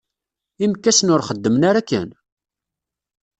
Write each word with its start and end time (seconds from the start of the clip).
Imekkasen, 0.63 1.11
ur 1.13 1.21
xeddmen 1.29 1.63
ara 1.69 1.79
akken? 1.81 2.09